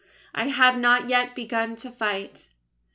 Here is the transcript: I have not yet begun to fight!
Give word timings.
I 0.33 0.47
have 0.47 0.79
not 0.79 1.09
yet 1.09 1.35
begun 1.35 1.75
to 1.75 1.91
fight! 1.91 2.47